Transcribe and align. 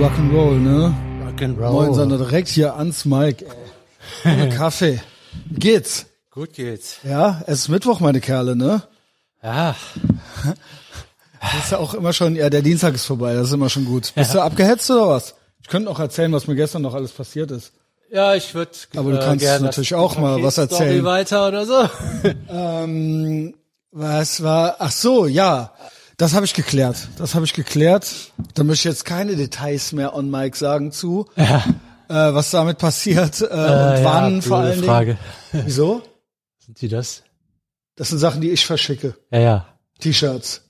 Rock'n'Roll, 0.00 0.58
ne? 0.60 0.94
Rock'n'Roll. 1.26 1.72
Moin, 1.72 1.94
sondern 1.94 2.18
direkt 2.18 2.48
hier 2.48 2.76
ans 2.76 3.04
Mike. 3.04 3.44
Ohne 4.24 4.48
Kaffee. 4.56 5.00
Geht's? 5.50 6.06
Gut 6.30 6.52
geht's. 6.52 6.98
Ja, 7.02 7.42
es 7.46 7.60
ist 7.60 7.68
Mittwoch, 7.68 7.98
meine 8.00 8.20
Kerle, 8.20 8.54
ne? 8.54 8.82
Ja, 9.42 9.74
Das 11.40 11.64
ist 11.64 11.72
ja 11.72 11.78
auch 11.78 11.94
immer 11.94 12.12
schon, 12.12 12.36
ja, 12.36 12.48
der 12.50 12.62
Dienstag 12.62 12.94
ist 12.94 13.06
vorbei, 13.06 13.34
das 13.34 13.48
ist 13.48 13.52
immer 13.54 13.68
schon 13.70 13.84
gut. 13.84 14.12
Bist 14.14 14.34
du 14.34 14.40
abgehetzt 14.40 14.90
oder 14.90 15.08
was? 15.08 15.34
Ich 15.62 15.68
könnte 15.68 15.88
noch 15.88 15.98
erzählen, 15.98 16.32
was 16.32 16.46
mir 16.46 16.54
gestern 16.54 16.82
noch 16.82 16.94
alles 16.94 17.10
passiert 17.12 17.50
ist. 17.50 17.72
ja, 18.10 18.34
ich 18.34 18.54
würde. 18.54 18.70
Aber 18.96 19.10
du 19.12 19.18
kannst 19.18 19.44
natürlich 19.44 19.94
auch 19.94 20.16
mal 20.18 20.42
was 20.42 20.58
erzählen. 20.58 21.04
weiter 21.04 21.48
oder 21.48 21.66
so. 21.66 21.88
Ähm, 22.50 23.54
was 23.90 24.42
war, 24.42 24.76
ach 24.78 24.92
so, 24.92 25.26
ja. 25.26 25.72
Das 26.18 26.34
habe 26.34 26.44
ich 26.44 26.52
geklärt. 26.52 27.08
Das 27.16 27.34
habe 27.36 27.44
ich 27.44 27.54
geklärt. 27.54 28.32
Da 28.54 28.64
möchte 28.64 28.88
ich 28.88 28.92
jetzt 28.92 29.04
keine 29.04 29.36
Details 29.36 29.92
mehr 29.92 30.14
on 30.16 30.28
Mike 30.30 30.56
sagen 30.56 30.90
zu, 30.90 31.26
Ja, 31.36 31.64
äh, 32.08 32.34
was 32.34 32.50
damit 32.50 32.78
passiert 32.78 33.40
äh, 33.40 33.44
und 33.44 33.50
äh, 33.50 34.00
wann 34.04 34.34
ja, 34.36 34.40
vor 34.42 34.58
allen 34.58 34.82
Frage. 34.82 35.16
Dingen. 35.52 35.64
Wieso? 35.66 36.02
Sind 36.58 36.80
die 36.80 36.88
das? 36.88 37.22
Das 37.94 38.08
sind 38.08 38.18
Sachen, 38.18 38.40
die 38.40 38.50
ich 38.50 38.66
verschicke. 38.66 39.14
Ja, 39.30 39.38
ja. 39.38 39.66
T-Shirts. 40.00 40.62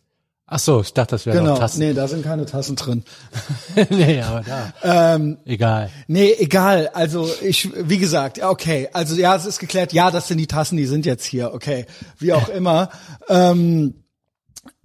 Ach 0.50 0.59
so, 0.59 0.80
ich 0.82 0.92
dachte, 0.95 1.12
das 1.16 1.24
wäre 1.26 1.38
Genau. 1.38 1.56
Tassen. 1.56 1.78
Nee, 1.80 1.92
da 1.95 2.09
sind 2.09 2.24
keine 2.24 2.45
Tassen 2.46 2.76
drin. 2.76 3.04
nee, 3.90 4.20
aber 4.23 4.42
da. 4.42 5.15
Ähm, 5.15 5.38
Egal. 5.46 5.90
nee, 6.09 6.32
egal. 6.38 6.88
Also 6.95 7.28
ich, 7.42 7.70
wie 7.88 7.98
gesagt, 7.98 8.38
ja, 8.38 8.48
okay. 8.51 8.88
Also 8.92 9.15
ja, 9.15 9.34
es 9.37 9.45
ist 9.46 9.59
geklärt. 9.59 9.92
Ja, 9.95 10.10
das 10.10 10.28
sind 10.28 10.38
die 10.38 10.46
Tassen, 10.46 10.76
die 10.76 10.87
sind 10.87 11.04
jetzt 11.06 11.24
hier. 11.26 11.52
Okay, 11.54 11.87
wie 12.18 12.32
auch 12.34 12.48
immer. 12.51 12.88
Ähm, 13.28 13.95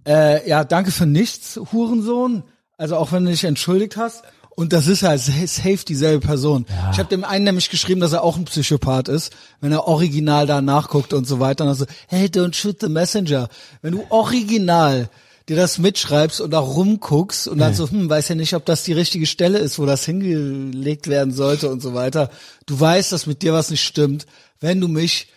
äh, 0.07 0.48
ja, 0.48 0.63
danke 0.63 0.91
für 0.91 1.05
nichts, 1.05 1.59
Hurensohn. 1.71 2.44
Also 2.77 2.97
auch 2.97 3.11
wenn 3.11 3.25
du 3.25 3.31
dich 3.31 3.44
entschuldigt 3.44 3.97
hast. 3.97 4.23
Und 4.55 4.72
das 4.72 4.88
ist 4.88 5.02
halt 5.02 5.19
safe 5.19 5.86
dieselbe 5.88 6.25
Person. 6.25 6.67
Ich 6.91 7.00
habe 7.00 7.09
dem 7.09 7.23
einen 7.23 7.45
nämlich 7.45 7.72
geschrieben, 7.72 8.02
dass 8.02 8.14
er 8.14 8.23
auch 8.23 8.38
ein 8.38 8.45
Psychopath 8.45 9.08
ist, 9.08 9.33
wenn 9.61 9.72
er 9.72 9.88
original 9.88 10.45
da 10.45 10.61
nachguckt 10.61 11.14
und 11.14 11.25
so 11.25 11.39
weiter. 11.39 11.64
Und 11.64 11.69
dann 11.69 11.77
so, 11.77 11.86
hey, 12.08 12.27
don't 12.27 12.53
shoot 12.53 12.80
the 12.80 12.89
messenger. 12.89 13.50
Wenn 13.81 13.94
du 13.94 14.05
original 14.09 15.09
dir 15.50 15.58
das 15.58 15.80
mitschreibst 15.80 16.39
und 16.39 16.52
da 16.52 16.59
rumguckst 16.59 17.47
und 17.47 17.58
dann 17.58 17.73
so, 17.73 17.89
hm, 17.89 18.09
weiß 18.09 18.30
ja 18.30 18.36
nicht, 18.36 18.53
ob 18.53 18.66
das 18.66 18.83
die 18.83 18.94
richtige 18.94 19.25
Stelle 19.25 19.58
ist, 19.58 19.80
wo 19.80 19.86
das 19.86 20.05
hingelegt 20.05 21.08
werden 21.08 21.33
sollte 21.33 21.70
und 21.70 21.81
so 21.81 21.94
weiter. 21.94 22.30
Du 22.66 22.80
weißt, 22.80 23.11
dass 23.11 23.25
mit 23.25 23.42
dir 23.42 23.53
was 23.53 23.72
nicht 23.72 23.83
stimmt, 23.83 24.25
wenn 24.59 24.80
du 24.80 24.88
mich 24.88 25.27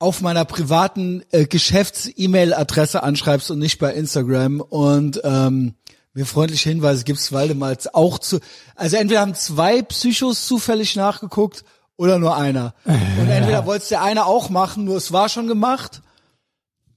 auf 0.00 0.20
meiner 0.22 0.44
privaten 0.44 1.22
äh, 1.30 1.44
Geschäfts-E-Mail-Adresse 1.46 3.02
anschreibst 3.02 3.50
und 3.50 3.58
nicht 3.60 3.78
bei 3.78 3.92
Instagram 3.94 4.60
und 4.60 5.20
ähm, 5.22 5.74
mir 6.14 6.26
freundliche 6.26 6.70
Hinweise 6.70 7.04
gibst, 7.04 7.32
weil 7.32 7.48
du 7.48 7.54
mal 7.54 7.76
auch 7.92 8.18
zu, 8.18 8.40
also 8.74 8.96
entweder 8.96 9.20
haben 9.20 9.34
zwei 9.34 9.82
Psychos 9.82 10.46
zufällig 10.46 10.96
nachgeguckt 10.96 11.64
oder 11.96 12.18
nur 12.18 12.36
einer. 12.36 12.74
Und 12.84 13.28
entweder 13.28 13.66
wollte 13.66 13.88
der 13.90 14.02
eine 14.02 14.24
auch 14.26 14.48
machen, 14.50 14.84
nur 14.86 14.96
es 14.96 15.12
war 15.12 15.28
schon 15.28 15.46
gemacht. 15.46 16.00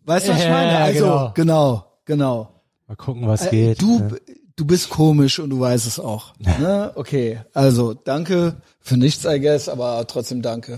Weißt 0.05 0.27
du, 0.27 0.31
was 0.33 0.39
ich 0.41 0.49
meine? 0.49 0.71
ja, 0.71 0.79
Also, 0.79 0.99
genau. 0.99 1.31
genau, 1.35 1.85
genau. 2.05 2.49
Mal 2.87 2.95
gucken, 2.95 3.27
was 3.27 3.45
Äh, 3.47 3.49
geht. 3.51 3.81
Du, 3.81 3.99
Ja. 3.99 4.07
du 4.55 4.65
bist 4.65 4.89
komisch 4.89 5.39
und 5.39 5.49
du 5.49 5.59
weißt 5.59 5.85
es 5.85 5.99
auch. 5.99 6.33
Ne? 6.39 6.91
Okay, 6.95 7.41
also 7.53 7.93
danke 7.93 8.55
für 8.79 8.95
nichts, 8.97 9.25
I 9.25 9.39
guess, 9.39 9.67
aber 9.69 10.07
trotzdem 10.07 10.41
danke. 10.41 10.77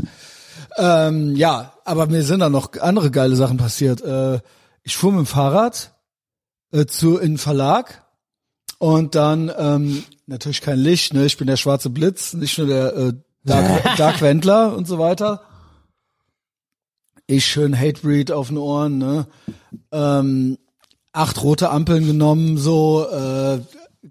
Ähm, 0.78 1.36
ja, 1.36 1.73
aber 1.86 2.08
mir 2.08 2.23
sind 2.23 2.39
da 2.39 2.50
noch 2.50 2.73
andere 2.80 3.11
geile 3.11 3.36
Sachen 3.36 3.58
passiert. 3.58 4.02
Äh, 4.02 4.39
ich 4.84 4.95
fuhr 4.97 5.12
mit 5.12 5.20
dem 5.20 5.25
Fahrrad 5.25 5.94
äh, 6.72 6.86
zu 6.86 7.17
in 7.17 7.34
den 7.34 7.38
Verlag 7.38 8.03
und 8.80 9.16
dann 9.16 9.52
ähm, 9.58 10.03
natürlich 10.28 10.62
kein 10.62 10.80
Licht. 10.80 11.14
Ne? 11.14 11.25
Ich 11.25 11.38
bin 11.38 11.47
der 11.47 11.58
schwarze 11.58 11.89
Blitz, 11.89 12.34
nicht 12.34 12.58
nur 12.58 12.67
der 12.67 12.95
äh, 12.95 13.14
Dark, 13.44 13.96
Dark 13.97 14.22
Wendler 14.22 14.75
und 14.75 14.88
so 14.88 15.00
weiter. 15.00 15.41
Ich 17.28 17.46
schön 17.46 17.78
Hatebreed 17.78 18.31
auf 18.31 18.50
den 18.50 18.57
Ohren. 18.57 18.97
Ne? 18.97 19.28
Ähm, 19.91 20.57
acht 21.12 21.41
rote 21.41 21.69
Ampeln 21.72 22.06
genommen, 22.06 22.57
so 22.57 23.07
äh, 23.09 23.59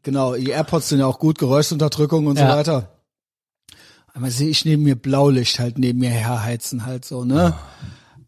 genau. 0.03 0.35
Die 0.35 0.51
AirPods 0.51 0.89
sind 0.89 0.99
ja 0.99 1.07
auch 1.07 1.19
gut, 1.21 1.39
Geräuschunterdrückung 1.39 2.27
und 2.27 2.39
Ja. 2.39 2.51
so 2.51 2.57
weiter. 2.57 2.89
Einmal 4.15 4.31
sehe 4.31 4.49
ich 4.49 4.65
neben 4.65 4.85
mir 4.85 4.95
Blaulicht 4.97 5.59
halt 5.59 5.77
neben 5.79 5.99
mir 5.99 6.09
herheizen 6.11 6.87
halt 6.87 7.05
so, 7.05 7.25
ne? 7.25 7.53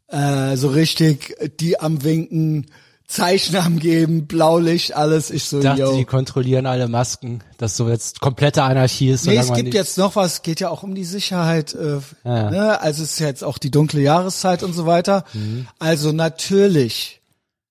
Äh, 0.09 0.57
so 0.57 0.69
richtig, 0.69 1.35
die 1.61 1.81
am 1.81 2.03
Winken, 2.05 2.67
Zeichen 3.09 3.55
am 3.57 3.79
geben, 3.79 4.27
Blaulicht, 4.27 4.97
alles. 4.97 5.31
Ich 5.31 5.45
so, 5.45 5.59
Ich 5.59 5.65
dachte, 5.65 5.81
yo. 5.83 5.97
die 5.97 6.05
kontrollieren 6.05 6.67
alle 6.67 6.89
Masken, 6.89 7.41
dass 7.57 7.77
so 7.77 7.89
jetzt 7.89 8.21
komplette 8.21 8.65
Anarchie 8.65 9.11
ist. 9.11 9.27
Nee, 9.27 9.37
es 9.37 9.53
gibt 9.53 9.75
jetzt 9.75 9.97
noch 9.97 10.17
was, 10.17 10.43
geht 10.43 10.59
ja 10.59 10.71
auch 10.71 10.83
um 10.83 10.97
die 10.97 11.05
Sicherheit. 11.05 11.73
Äh, 11.75 12.01
Ja. 12.25 12.51
ne? 12.51 12.81
Also 12.81 13.05
es 13.05 13.13
ist 13.13 13.19
jetzt 13.21 13.45
auch 13.45 13.59
die 13.59 13.71
dunkle 13.71 14.01
Jahreszeit 14.01 14.65
und 14.65 14.73
so 14.73 14.87
weiter. 14.87 15.25
Mhm. 15.35 15.69
Also 15.79 16.11
natürlich, 16.11 17.21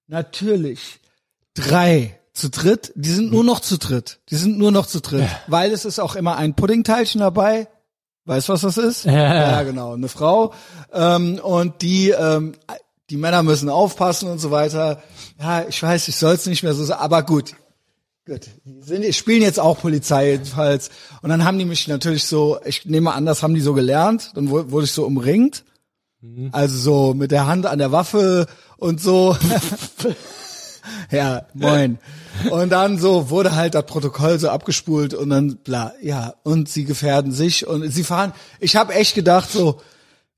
natürlich, 0.08 1.00
drei 1.54 2.18
zu 2.34 2.50
dritt, 2.50 2.92
die 2.96 3.10
sind 3.12 3.32
nur 3.32 3.44
noch 3.44 3.60
zu 3.60 3.78
dritt. 3.78 4.20
Die 4.30 4.36
sind 4.36 4.58
nur 4.58 4.72
noch 4.72 4.86
zu 4.88 5.02
dritt. 5.02 5.28
Weil 5.48 5.72
es 5.72 5.84
ist 5.86 6.00
auch 6.00 6.16
immer 6.16 6.38
ein 6.38 6.54
Puddingteilchen 6.56 7.20
dabei. 7.20 7.68
Weißt 8.26 8.50
du, 8.50 8.54
was 8.54 8.62
das 8.62 8.78
ist? 8.78 9.06
Ja. 9.06 9.12
ja 9.52 9.64
genau. 9.64 9.94
Eine 9.94 10.08
Frau. 10.08 10.54
Ähm, 10.94 11.40
und 11.44 11.82
die, 11.82 12.10
ähm, 12.10 12.56
die 13.10 13.18
Männer 13.18 13.44
müssen 13.44 13.70
aufpassen 13.70 14.30
und 14.30 14.40
so 14.40 14.50
weiter. 14.52 15.02
Ja, 15.40 15.66
ich 15.68 15.82
weiß, 15.82 16.08
ich 16.08 16.16
soll 16.16 16.34
es 16.34 16.46
nicht 16.48 16.64
mehr 16.64 16.74
so 16.74 16.84
sagen, 16.84 17.02
aber 17.02 17.24
gut. 17.24 17.54
Gut. 18.26 18.48
Die 18.66 18.82
sind, 18.82 19.14
spielen 19.14 19.44
jetzt 19.44 19.60
auch 19.60 19.80
Polizei 19.80 20.32
jedenfalls. 20.32 20.90
Und 21.22 21.30
dann 21.30 21.46
haben 21.46 21.60
die 21.60 21.66
mich 21.66 21.88
natürlich 21.88 22.26
so, 22.26 22.58
ich 22.66 22.86
nehme 22.86 23.14
an, 23.14 23.26
das 23.28 23.44
haben 23.44 23.54
die 23.54 23.62
so 23.62 23.74
gelernt. 23.76 24.32
Dann 24.34 24.50
wu- 24.50 24.72
wurde 24.72 24.86
ich 24.86 24.92
so 24.92 25.06
umringt. 25.06 25.64
Also 26.52 26.76
so 26.78 27.14
mit 27.14 27.30
der 27.30 27.46
Hand 27.46 27.68
an 27.68 27.78
der 27.78 27.92
Waffe 27.92 28.48
und 28.78 29.00
so. 29.00 29.38
ja, 31.12 31.46
moin. 31.54 31.98
Und 32.52 32.70
dann 32.72 32.98
so 32.98 33.30
wurde 33.30 33.56
halt 33.56 33.76
das 33.76 33.86
Protokoll 33.86 34.40
so 34.40 34.50
abgespult 34.50 35.14
und 35.14 35.30
dann 35.30 35.58
bla, 35.58 35.94
ja. 36.02 36.34
Und 36.44 36.70
sie 36.70 36.86
gefährden 36.86 37.32
sich 37.32 37.68
und 37.68 37.90
sie 37.92 38.04
fahren. 38.04 38.34
Ich 38.60 38.76
habe 38.76 38.94
echt 38.94 39.16
gedacht 39.16 39.50
so, 39.52 39.80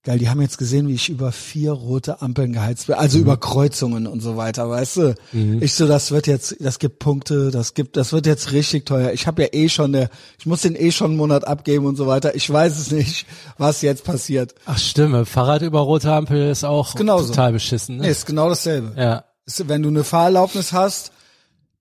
geil, 0.03 0.19
die 0.19 0.29
haben 0.29 0.41
jetzt 0.41 0.57
gesehen, 0.57 0.87
wie 0.87 0.93
ich 0.93 1.09
über 1.09 1.33
vier 1.33 1.73
rote 1.73 2.21
Ampeln 2.21 2.53
geheizt 2.53 2.87
bin, 2.87 2.95
also 2.95 3.17
über 3.19 3.35
Kreuzungen 3.35 4.07
und 4.07 4.21
so 4.21 4.37
weiter, 4.37 4.69
weißt 4.69 4.97
du? 4.97 5.15
Ich 5.59 5.73
so, 5.73 5.85
das 5.85 6.11
wird 6.11 6.27
jetzt, 6.27 6.55
das 6.61 6.79
gibt 6.79 6.99
Punkte, 6.99 7.51
das 7.51 7.73
gibt, 7.73 7.97
das 7.97 8.13
wird 8.13 8.25
jetzt 8.25 8.53
richtig 8.53 8.85
teuer. 8.85 9.11
Ich 9.11 9.27
habe 9.27 9.41
ja 9.41 9.49
eh 9.51 9.67
schon, 9.67 9.91
der, 9.91 10.09
ich 10.39 10.45
muss 10.45 10.61
den 10.61 10.77
eh 10.77 10.91
schon 10.93 11.07
einen 11.11 11.17
Monat 11.17 11.45
abgeben 11.45 11.85
und 11.85 11.97
so 11.97 12.07
weiter. 12.07 12.35
Ich 12.35 12.49
weiß 12.49 12.79
es 12.79 12.89
nicht, 12.91 13.25
was 13.57 13.81
jetzt 13.81 14.05
passiert. 14.05 14.55
Ach 14.65 14.77
stimme, 14.77 15.25
Fahrrad 15.25 15.61
über 15.61 15.81
rote 15.81 16.13
Ampel 16.13 16.51
ist 16.51 16.63
auch 16.63 16.95
genauso. 16.95 17.27
total 17.29 17.51
beschissen. 17.51 17.97
Nee, 17.97 18.03
Ne? 18.03 18.09
ist 18.09 18.25
genau 18.25 18.47
dasselbe. 18.47 18.93
Ja. 18.97 19.25
Ist, 19.47 19.67
wenn 19.67 19.81
du 19.81 19.89
eine 19.89 20.03
Fahrerlaubnis 20.03 20.73
hast, 20.73 21.11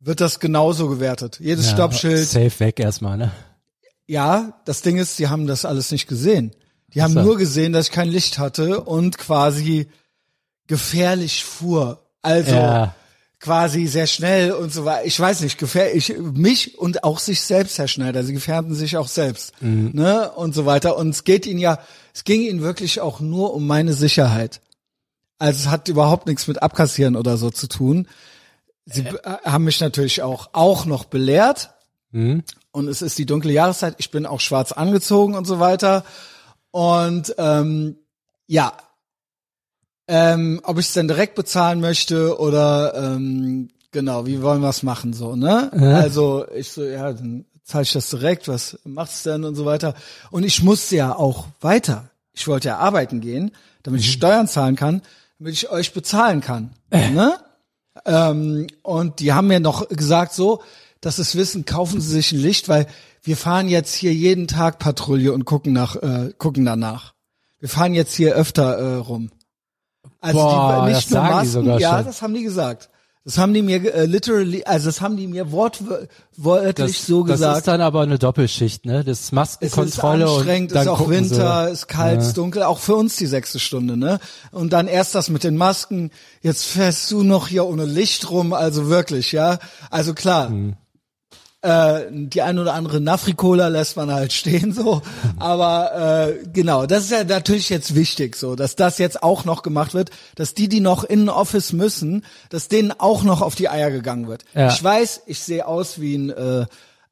wird 0.01 0.21
das 0.21 0.41
genauso 0.41 0.89
gewertet. 0.89 1.39
Jedes 1.41 1.67
ja. 1.67 1.73
Stoppschild. 1.73 2.27
Safe 2.27 2.61
weg 2.61 2.81
erstmal, 2.81 3.19
ne? 3.19 3.33
Ja, 4.07 4.61
das 4.65 4.83
Ding 4.83 4.97
ist, 4.99 5.19
die 5.19 5.29
haben 5.29 5.47
das 5.47 5.65
alles 5.65 5.91
nicht 5.91 6.07
gesehen. 6.07 6.53
Die 6.95 7.03
haben 7.03 7.13
so. 7.15 7.23
nur 7.23 7.37
gesehen, 7.37 7.73
dass 7.73 7.87
ich 7.87 7.93
kein 7.93 8.09
Licht 8.09 8.39
hatte 8.39 8.81
und 8.83 9.19
quasi 9.19 9.89
gefährlich 10.69 11.45
fuhr. 11.45 12.07
Also 12.23 12.53
Ja. 12.53 12.95
quasi 13.41 13.87
sehr 13.87 14.07
schnell 14.07 14.53
und 14.53 14.73
so 14.73 14.85
weiter. 14.85 15.05
Ich 15.05 15.19
weiß 15.19 15.41
nicht, 15.41 15.59
gefährlich, 15.59 16.15
mich 16.21 16.79
und 16.79 17.03
auch 17.03 17.19
sich 17.19 17.41
selbst, 17.41 17.79
Herr 17.79 17.89
Schneider. 17.89 18.23
Sie 18.23 18.33
gefährden 18.33 18.75
sich 18.75 18.97
auch 18.97 19.09
selbst. 19.09 19.53
Ne? 19.61 20.31
Und 20.31 20.55
so 20.55 20.67
weiter. 20.67 20.97
Und 20.97 21.11
es 21.11 21.25
geht 21.25 21.47
ihnen 21.47 21.59
ja, 21.59 21.81
es 22.15 22.23
ging 22.23 22.43
ihnen 22.43 22.63
wirklich 22.63 23.01
auch 23.01 23.19
nur 23.21 23.55
um 23.55 23.67
meine 23.67 23.93
Sicherheit. 23.93 24.61
Also 25.39 25.61
es 25.61 25.69
hat 25.69 25.89
überhaupt 25.89 26.27
nichts 26.27 26.47
mit 26.49 26.63
Abkassieren 26.63 27.17
oder 27.17 27.37
so 27.37 27.51
zu 27.51 27.69
tun. 27.69 28.09
Sie 28.87 29.03
äh, 29.03 29.37
haben 29.45 29.65
mich 29.65 29.81
natürlich 29.81 30.23
auch, 30.23 30.51
auch 30.53 30.87
noch 30.87 31.05
belehrt. 31.05 31.71
Und 32.71 32.89
es 32.89 33.03
ist 33.03 33.19
die 33.19 33.27
dunkle 33.27 33.53
Jahreszeit. 33.53 33.95
Ich 33.99 34.11
bin 34.11 34.27
auch 34.27 34.41
schwarz 34.41 34.73
angezogen 34.73 35.35
und 35.35 35.47
so 35.47 35.61
weiter. 35.61 36.05
Und 36.71 37.35
ähm, 37.39 37.97
ja, 38.47 38.73
ähm, 40.09 40.61
ob 40.63 40.79
ich 40.79 40.87
es 40.87 40.93
denn 40.93 41.09
direkt 41.09 41.35
bezahlen 41.35 41.81
möchte 41.81 42.39
oder 42.39 42.95
ähm, 42.95 43.71
genau, 43.91 44.27
wie 44.27 44.41
wollen 44.43 44.61
wir 44.61 44.69
es 44.69 44.83
machen 44.83 45.13
so, 45.13 45.35
ne? 45.37 45.71
Also 45.97 46.47
ich 46.55 46.71
so, 46.71 46.85
ja, 46.85 47.13
dann 47.13 47.45
zahle 47.65 47.83
ich 47.83 47.93
das 47.93 48.11
direkt, 48.11 48.47
was 48.47 48.79
macht's 48.85 49.25
denn 49.25 49.45
und 49.45 49.57
so 49.57 49.65
weiter. 49.65 49.95
Und 50.31 50.45
ich 50.45 50.63
musste 50.63 50.97
ja 50.97 51.17
auch 51.17 51.47
weiter. 51.61 52.11
Ich 52.33 52.47
wollte 52.47 52.69
ja 52.69 52.79
arbeiten 52.79 53.21
gehen, 53.21 53.51
damit 53.83 54.03
ich 54.03 54.13
Steuern 54.13 54.47
zahlen 54.47 54.77
kann, 54.77 55.03
damit 55.39 55.55
ich 55.55 55.71
euch 55.71 55.93
bezahlen 55.93 56.41
kann. 56.41 56.71
Ne? 56.91 57.39
Ähm, 58.05 58.67
und 58.83 59.21
die 59.21 59.33
haben 59.33 59.49
mir 59.49 59.61
noch 59.61 59.89
gesagt 59.89 60.33
so, 60.33 60.63
dass 61.01 61.19
es 61.19 61.37
wissen, 61.37 61.65
kaufen 61.65 62.01
Sie 62.01 62.11
sich 62.11 62.33
ein 62.33 62.39
Licht, 62.39 62.69
weil 62.69 62.87
wir 63.23 63.37
fahren 63.37 63.69
jetzt 63.69 63.95
hier 63.95 64.13
jeden 64.13 64.49
Tag 64.49 64.79
Patrouille 64.79 65.33
und 65.33 65.45
gucken 65.45 65.73
nach, 65.73 65.97
äh, 65.97 66.33
gucken 66.37 66.65
danach. 66.65 67.15
Wir 67.59 67.69
fahren 67.69 67.95
jetzt 67.95 68.15
hier 68.15 68.35
öfter 68.35 68.77
äh, 68.77 68.95
rum. 68.97 69.31
Also 70.21 70.39
Boah, 70.39 70.87
die, 70.87 70.95
nicht 70.95 71.11
nur 71.11 71.23
Masken, 71.23 71.79
ja, 71.79 71.97
schon. 71.97 72.07
das 72.07 72.23
haben 72.23 72.35
die 72.35 72.43
gesagt. 72.43 72.91
Das 73.27 73.39
haben 73.39 73.53
die 73.55 73.61
mir 73.63 73.93
äh, 73.93 74.07
literally, 74.07 74.63
also 74.65 74.87
das 74.87 75.01
haben 75.01 75.17
die 75.17 75.27
mir 75.27 75.51
wortwörtlich 75.51 77.01
so 77.01 77.25
gesagt. 77.25 77.43
Das 77.43 77.59
ist 77.59 77.67
dann 77.67 77.81
aber 77.81 78.03
eine 78.03 78.21
Doppelschicht, 78.21 78.87
ne? 78.87 79.03
Das 79.03 79.21
ist 79.21 79.33
Maskenkontrolle 79.33 80.25
es 80.25 80.31
ist 80.31 80.37
anstrengend, 80.37 80.71
und 80.71 80.75
dann 80.77 80.83
ist 80.85 80.89
auch 80.89 81.09
Winter, 81.09 81.67
sie. 81.67 81.73
ist 81.73 81.89
kalt, 81.89 82.21
Ja. 82.21 82.27
ist 82.29 82.37
dunkel, 82.39 82.63
auch 82.63 82.79
für 82.79 82.95
uns 82.95 83.17
die 83.17 83.27
sechste 83.27 83.59
Stunde, 83.59 83.97
ne? 83.97 84.21
Und 84.53 84.73
dann 84.73 84.87
erst 84.87 85.17
das 85.17 85.29
mit 85.29 85.43
den 85.43 85.57
Masken, 85.57 86.13
jetzt 86.41 86.67
fährst 86.67 87.11
du 87.11 87.25
noch 87.25 87.49
hier 87.49 87.67
ohne 87.67 87.85
Licht 87.85 88.31
rum, 88.31 88.53
also 88.53 88.89
wirklich, 88.89 89.33
ja? 89.33 89.59
Also 89.91 90.15
klar. 90.15 90.49
Hm. 90.49 90.77
Äh, 91.67 92.07
die 92.13 92.43
ein 92.43 92.61
oder 92.61 92.75
andere 92.75 93.01
Nafri-Cola 93.01 93.67
lässt 93.67 93.97
man 93.97 94.13
halt 94.13 94.33
stehen 94.33 94.73
so, 94.73 95.03
aber 95.37 96.29
äh, 96.29 96.47
genau, 96.53 96.87
das 96.87 97.03
ist 97.05 97.11
ja 97.11 97.25
natürlich 97.25 97.71
jetzt 97.71 97.97
wichtig 97.97 98.37
so, 98.37 98.55
dass 98.55 98.77
das 98.77 98.99
jetzt 98.99 99.21
auch 99.25 99.45
noch 99.45 99.65
gemacht 99.65 99.93
wird, 99.93 100.11
dass 100.37 100.55
die, 100.55 100.69
die 100.69 100.79
noch 100.79 101.03
in 101.03 101.29
Office 101.29 101.73
müssen, 101.73 102.25
dass 102.51 102.69
denen 102.69 102.93
auch 102.93 103.25
noch 103.25 103.43
auf 103.43 103.57
die 103.57 103.69
Eier 103.69 103.91
gegangen 103.91 104.29
wird. 104.29 104.45
Ja. 104.55 104.69
Ich 104.69 104.85
weiß, 104.85 105.23
ich 105.27 105.41
sehe 105.41 105.67
aus 105.67 106.01
wie 106.01 106.15
ein 106.15 106.31
äh, 106.31 106.67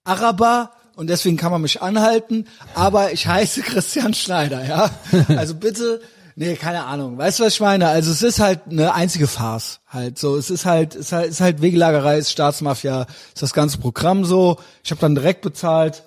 Araber 0.04 0.70
und 0.94 1.10
deswegen 1.10 1.36
kann 1.36 1.50
man 1.50 1.62
mich 1.62 1.82
anhalten, 1.82 2.46
aber 2.76 3.12
ich 3.12 3.26
heiße 3.26 3.60
Christian 3.62 4.14
Schneider, 4.14 4.64
ja. 4.64 4.90
Also 5.36 5.56
bitte, 5.56 6.00
nee, 6.36 6.56
keine 6.56 6.84
Ahnung. 6.84 7.18
Weißt 7.18 7.38
du, 7.38 7.44
was 7.44 7.54
ich 7.54 7.60
meine? 7.60 7.88
Also 7.88 8.10
es 8.10 8.22
ist 8.22 8.40
halt 8.40 8.62
eine 8.70 8.94
einzige 8.94 9.26
Farce 9.26 9.80
halt 9.88 10.18
so. 10.18 10.36
Es 10.36 10.50
ist 10.50 10.64
halt, 10.64 10.94
es 10.94 11.06
ist 11.06 11.12
halt, 11.12 11.26
es 11.26 11.34
ist 11.34 11.40
halt 11.40 11.62
Wegelagerei, 11.62 12.18
ist 12.18 12.30
Staatsmafia, 12.30 13.06
ist 13.34 13.42
das 13.42 13.54
ganze 13.54 13.78
Programm 13.78 14.24
so. 14.24 14.58
Ich 14.82 14.90
habe 14.90 15.00
dann 15.00 15.14
direkt 15.14 15.42
bezahlt. 15.42 16.02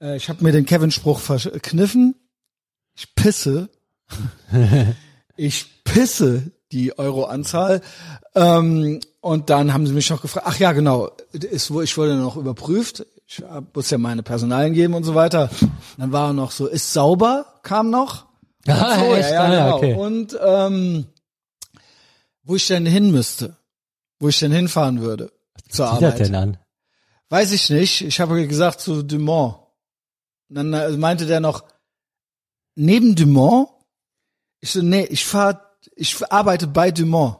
Äh, 0.00 0.16
ich 0.16 0.28
habe 0.28 0.44
mir 0.44 0.52
den 0.52 0.66
Kevin-Spruch 0.66 1.18
verkniffen. 1.18 2.14
Ich 2.94 3.14
pisse. 3.14 3.68
ich 5.36 5.84
pisse 5.84 6.52
die 6.70 6.98
Euro-Anzahl. 6.98 7.80
Ähm, 8.34 9.00
und 9.20 9.50
dann 9.50 9.72
haben 9.72 9.86
sie 9.86 9.94
mich 9.94 10.10
noch 10.10 10.20
gefragt, 10.20 10.46
ach 10.48 10.58
ja, 10.58 10.72
genau, 10.72 11.10
ist, 11.32 11.70
ich 11.70 11.96
wurde 11.96 12.16
noch 12.16 12.36
überprüft. 12.36 13.06
Ich 13.26 13.42
muss 13.72 13.90
ja 13.90 13.96
meine 13.96 14.22
Personalien 14.22 14.74
geben 14.74 14.94
und 14.94 15.04
so 15.04 15.14
weiter. 15.14 15.48
Dann 15.96 16.12
war 16.12 16.32
noch 16.34 16.50
so, 16.50 16.66
ist 16.66 16.92
sauber, 16.92 17.46
kam 17.62 17.88
noch. 17.90 18.23
Ah, 18.68 18.98
so, 18.98 19.14
echt? 19.14 19.30
ja, 19.30 19.42
Ah, 19.42 19.48
ja, 19.48 19.54
ja, 19.54 19.64
genau. 19.64 19.76
okay. 19.76 19.94
Und 19.94 20.38
ähm, 20.42 21.06
wo 22.42 22.56
ich 22.56 22.66
denn 22.66 22.86
hin 22.86 23.10
müsste, 23.10 23.56
wo 24.18 24.28
ich 24.28 24.38
denn 24.38 24.52
hinfahren 24.52 25.00
würde 25.00 25.32
zur 25.68 25.86
Sieht 25.92 26.02
das 26.02 26.12
Arbeit. 26.14 26.20
denn 26.20 26.34
an? 26.34 26.58
Weiß 27.30 27.52
ich 27.52 27.70
nicht. 27.70 28.02
Ich 28.02 28.20
habe 28.20 28.46
gesagt 28.46 28.80
zu 28.80 29.02
Dumont. 29.02 29.56
Und 30.48 30.56
dann 30.56 30.72
äh, 30.72 30.90
meinte 30.96 31.26
der 31.26 31.40
noch, 31.40 31.64
neben 32.74 33.14
Dumont? 33.14 33.68
Ich 34.60 34.70
so, 34.72 34.82
nee, 34.82 35.04
ich 35.04 35.24
fahr, 35.24 35.76
ich 35.96 36.16
arbeite 36.32 36.66
bei 36.66 36.90
Dumont. 36.90 37.38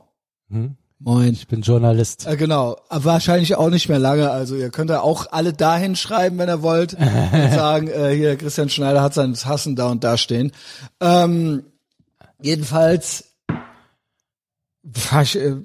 Hm? 0.49 0.77
Moin. 0.99 1.33
Ich 1.33 1.49
bin 1.49 1.63
Journalist. 1.63 2.27
Äh, 2.27 2.37
genau, 2.37 2.77
aber 2.89 3.05
wahrscheinlich 3.05 3.57
auch 3.57 3.69
nicht 3.69 3.89
mehr 3.89 3.99
lange. 3.99 4.31
Also 4.31 4.57
ihr 4.57 4.71
könnt 4.71 4.91
ja 4.91 5.01
auch 5.01 5.27
alle 5.33 5.53
dahin 5.53 5.97
schreiben, 5.97 6.39
wenn 6.39 6.49
ihr 6.49 6.63
wollt, 6.63 6.95
und 6.95 7.05
sagen, 7.55 7.89
äh, 7.89 8.15
hier 8.15 8.37
Christian 8.37 8.71
Schneider 8.71 9.03
hat 9.03 9.15
sein 9.15 9.35
Hassen 9.35 9.77
da 9.77 9.89
und 9.91 10.05
da 10.05 10.17
stehen. 10.17 10.53
Ähm, 11.01 11.65
jedenfalls 12.41 13.35
äh, 15.13 15.57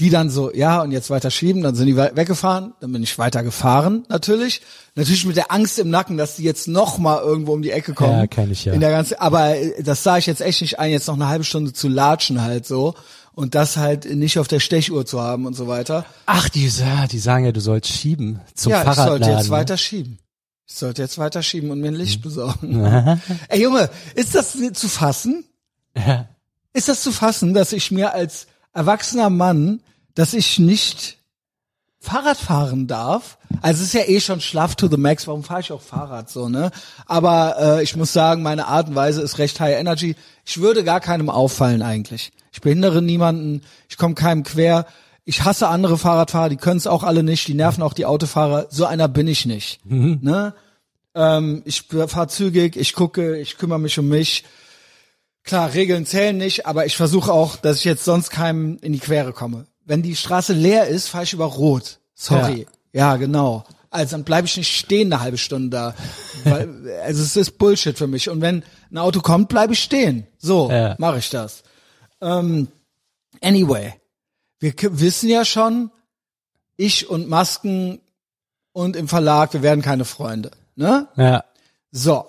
die 0.00 0.10
dann 0.10 0.30
so, 0.30 0.52
ja, 0.52 0.82
und 0.82 0.92
jetzt 0.92 1.10
weiter 1.10 1.30
schieben, 1.30 1.62
dann 1.62 1.74
sind 1.74 1.86
die 1.86 1.96
we- 1.96 2.12
weggefahren, 2.14 2.72
dann 2.80 2.90
bin 2.92 3.02
ich 3.02 3.18
weiter 3.18 3.42
gefahren, 3.42 4.04
natürlich. 4.08 4.62
Natürlich 4.94 5.24
mit 5.26 5.36
der 5.36 5.52
Angst 5.52 5.78
im 5.78 5.90
Nacken, 5.90 6.16
dass 6.16 6.36
die 6.36 6.42
jetzt 6.42 6.66
noch 6.66 6.98
mal 6.98 7.20
irgendwo 7.20 7.52
um 7.52 7.62
die 7.62 7.70
Ecke 7.70 7.92
kommen. 7.94 8.18
Ja, 8.18 8.26
kenn 8.26 8.50
ich 8.50 8.64
ja. 8.64 8.72
In 8.72 8.80
der 8.80 8.90
ganzen, 8.90 9.14
aber 9.18 9.56
äh, 9.56 9.82
das 9.82 10.02
sah 10.02 10.18
ich 10.18 10.26
jetzt 10.26 10.40
echt 10.40 10.62
nicht 10.62 10.78
ein, 10.78 10.90
jetzt 10.90 11.06
noch 11.06 11.14
eine 11.14 11.28
halbe 11.28 11.44
Stunde 11.44 11.72
zu 11.72 11.86
latschen 11.88 12.42
halt 12.42 12.66
so. 12.66 12.94
Und 13.32 13.54
das 13.54 13.76
halt 13.76 14.06
nicht 14.12 14.38
auf 14.38 14.48
der 14.48 14.58
Stechuhr 14.60 15.06
zu 15.06 15.20
haben 15.20 15.46
und 15.46 15.54
so 15.54 15.68
weiter. 15.68 16.04
Ach, 16.26 16.48
die, 16.48 16.66
ja, 16.66 17.06
die 17.06 17.20
sagen 17.20 17.44
ja, 17.44 17.52
du 17.52 17.60
sollst 17.60 17.88
schieben 17.88 18.40
zum 18.54 18.72
ja, 18.72 18.78
ich 18.78 18.84
Fahrradladen. 18.84 19.22
sollte 19.22 19.30
jetzt 19.38 19.44
ne? 19.46 19.50
weiter 19.50 19.76
schieben. 19.76 20.18
Ich 20.66 20.74
sollte 20.74 21.02
jetzt 21.02 21.16
weiter 21.16 21.42
schieben 21.42 21.70
und 21.70 21.80
mir 21.80 21.88
ein 21.88 21.94
Licht 21.94 22.22
besorgen. 22.22 22.84
Ey 23.48 23.62
Junge, 23.62 23.88
ist 24.14 24.34
das 24.34 24.56
zu 24.74 24.88
fassen? 24.88 25.44
Ja. 25.96 26.28
Ist 26.72 26.88
das 26.88 27.02
zu 27.02 27.12
fassen, 27.12 27.54
dass 27.54 27.72
ich 27.72 27.90
mir 27.90 28.12
als 28.14 28.46
erwachsener 28.72 29.30
Mann, 29.30 29.80
dass 30.14 30.34
ich 30.34 30.58
nicht 30.58 31.18
Fahrrad 32.00 32.38
fahren 32.38 32.86
darf? 32.86 33.38
Also 33.60 33.82
es 33.82 33.88
ist 33.88 33.94
ja 33.94 34.08
eh 34.08 34.20
schon 34.20 34.40
schlaff 34.40 34.74
to 34.74 34.88
the 34.88 34.96
max, 34.96 35.26
warum 35.26 35.44
fahre 35.44 35.60
ich 35.60 35.70
auch 35.72 35.82
Fahrrad 35.82 36.30
so, 36.30 36.48
ne? 36.48 36.70
Aber 37.06 37.56
äh, 37.58 37.82
ich 37.82 37.94
muss 37.94 38.12
sagen, 38.12 38.42
meine 38.42 38.66
Art 38.66 38.88
und 38.88 38.94
Weise 38.94 39.20
ist 39.20 39.38
recht 39.38 39.60
high 39.60 39.78
energy. 39.78 40.16
Ich 40.46 40.60
würde 40.60 40.82
gar 40.82 41.00
keinem 41.00 41.28
auffallen 41.28 41.82
eigentlich. 41.82 42.32
Ich 42.52 42.60
behindere 42.60 43.02
niemanden, 43.02 43.62
ich 43.88 43.98
komme 43.98 44.14
keinem 44.14 44.44
quer. 44.44 44.86
Ich 45.24 45.44
hasse 45.44 45.68
andere 45.68 45.98
Fahrradfahrer, 45.98 46.48
die 46.48 46.56
können 46.56 46.78
es 46.78 46.86
auch 46.86 47.02
alle 47.04 47.22
nicht, 47.22 47.46
die 47.46 47.54
nerven 47.54 47.82
auch 47.82 47.92
die 47.92 48.06
Autofahrer. 48.06 48.66
So 48.70 48.86
einer 48.86 49.06
bin 49.06 49.28
ich 49.28 49.44
nicht. 49.46 49.84
Ne? 50.24 50.54
Ähm, 51.14 51.62
ich 51.66 51.82
fahre 51.82 52.28
zügig, 52.28 52.76
ich 52.76 52.94
gucke, 52.94 53.38
ich 53.38 53.58
kümmere 53.58 53.78
mich 53.78 53.98
um 53.98 54.08
mich. 54.08 54.44
Klar, 55.44 55.74
Regeln 55.74 56.06
zählen 56.06 56.36
nicht, 56.36 56.66
aber 56.66 56.86
ich 56.86 56.96
versuche 56.96 57.32
auch, 57.32 57.56
dass 57.56 57.78
ich 57.78 57.84
jetzt 57.84 58.04
sonst 58.04 58.30
keinem 58.30 58.78
in 58.80 58.92
die 58.92 58.98
Quere 58.98 59.32
komme. 59.32 59.66
Wenn 59.90 60.02
die 60.02 60.14
Straße 60.14 60.52
leer 60.52 60.86
ist, 60.86 61.08
fahre 61.08 61.24
ich 61.24 61.32
über 61.32 61.46
Rot. 61.46 61.98
Sorry. 62.14 62.68
Ja, 62.92 63.16
genau. 63.16 63.64
Also 63.90 64.12
dann 64.12 64.22
bleibe 64.22 64.46
ich 64.46 64.56
nicht 64.56 64.72
stehen 64.72 65.12
eine 65.12 65.20
halbe 65.20 65.36
Stunde 65.36 65.70
da. 65.70 65.94
Weil, 66.44 67.00
also 67.02 67.20
es 67.20 67.34
ist 67.34 67.58
Bullshit 67.58 67.98
für 67.98 68.06
mich. 68.06 68.28
Und 68.30 68.40
wenn 68.40 68.62
ein 68.92 68.98
Auto 68.98 69.20
kommt, 69.20 69.48
bleibe 69.48 69.72
ich 69.72 69.82
stehen. 69.82 70.28
So 70.38 70.70
Ja. 70.70 70.94
mache 70.98 71.18
ich 71.18 71.28
das. 71.30 71.64
Ähm, 72.20 72.68
anyway, 73.40 73.94
wir 74.60 74.74
wissen 74.78 75.28
ja 75.28 75.44
schon, 75.44 75.90
ich 76.76 77.10
und 77.10 77.28
Masken 77.28 78.00
und 78.70 78.94
im 78.94 79.08
Verlag, 79.08 79.54
wir 79.54 79.62
werden 79.62 79.82
keine 79.82 80.04
Freunde. 80.04 80.52
Ne? 80.76 81.08
Ja. 81.16 81.44
So, 81.90 82.26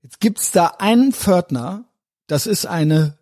jetzt 0.00 0.18
gibt's 0.18 0.50
da 0.50 0.76
einen 0.78 1.12
Pförtner, 1.12 1.84
das 2.26 2.46
ist 2.46 2.64
eine 2.64 3.18